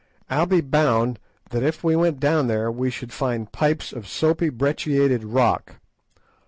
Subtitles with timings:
[0.31, 1.19] I'll be bound
[1.51, 5.75] that if we went down there we should find 'pipes' of soapy brecciated rock.